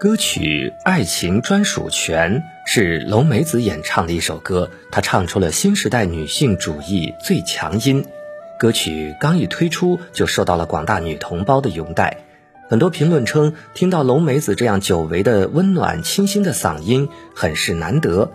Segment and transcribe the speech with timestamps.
[0.00, 8.04] 歌曲《爱情专属权》是龙梅子演唱的一首歌，她唱出了新时代女性主义最强音。
[8.60, 12.18] 歌曲刚一推出，就受到了广大女同胞的拥戴。
[12.68, 18.30] 很多评论称，听到龙梅子这样久违的温暖清新的嗓音，很是难得。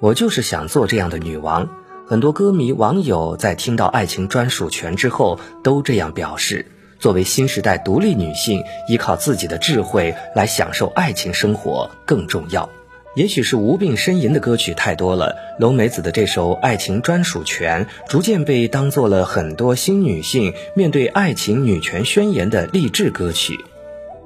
[0.00, 1.70] 我就是想做这样的女王。
[2.06, 6.66] 很多歌迷网友在听到《爱情专属权》之后，都这样表示。
[6.98, 12.68] 作为新时代独立女性，依靠自己的智慧来享受爱情生活更重要。
[13.14, 23.64] 也许是无病呻吟的歌曲太多了，龙梅子的这首《爱情专属权》逐渐被当做了很多新女性面对爱情女权宣言的励志歌曲。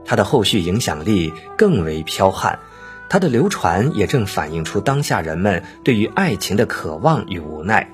[0.04, 2.58] 它的后续影响力更为剽悍，
[3.08, 7.88] 它的流传也正反映出当下人们对于爱情的渴望与无奈。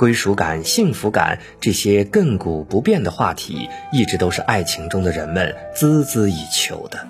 [0.00, 7.06] 归属感、幸福感这些亘古不变的话题，一直都是爱情中的人们孜孜以求的。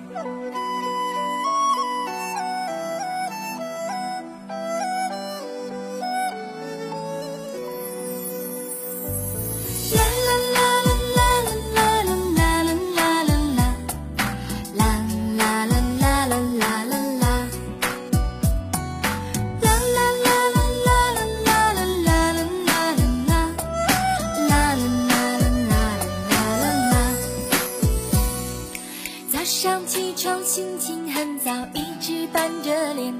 [31.13, 33.13] 很早，一直板着脸。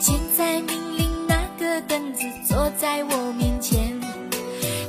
[0.00, 3.98] 现在命令那个凳子坐在我面前，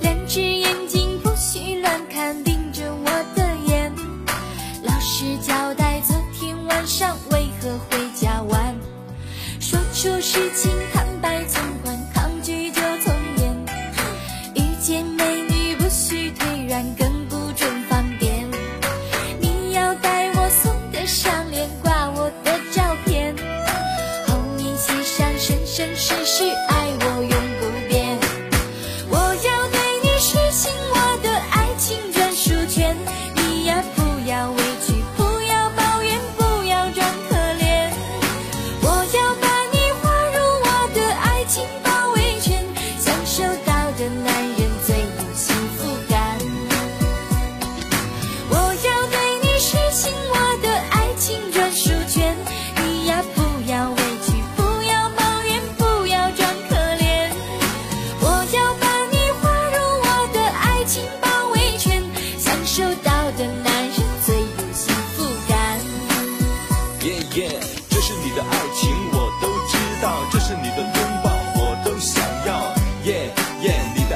[0.02, 3.94] 两只眼睛不许乱看，盯着我的眼。
[4.84, 8.75] 老实交代昨天晚上为何回家晚，
[9.59, 10.72] 说出事情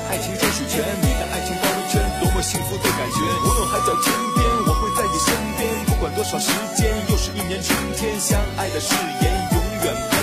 [0.09, 3.19] 爱情专属权，你的爱情包围圈，多么幸福的感觉！
[3.43, 5.85] 无论海角天边，我会在你身边。
[5.85, 10.14] 不管多少时间，又是一年春天，相爱的誓言永远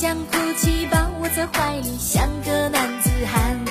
[0.00, 3.67] 想哭泣抱我在怀里像个男子汉。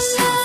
[0.00, 0.39] Yes.